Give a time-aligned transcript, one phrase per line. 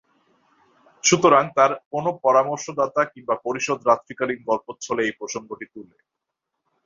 [1.03, 5.95] সুতরাং তার কোন পরামর্শদাতা কিংবা পারিষদ রাত্রিকালীন গল্পচ্ছলে এ প্রসঙ্গটি তুলে।